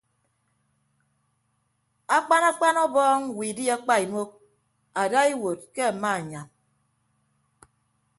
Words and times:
Akpan 2.15 2.43
akpan 2.51 2.75
ọbọọñ 2.85 3.19
widdie 3.37 3.71
apaimuk 3.77 4.29
adaiwuod 5.01 5.59
ke 5.73 5.81
amaanyam. 5.91 6.47